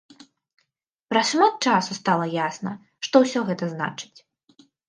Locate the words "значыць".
3.75-4.15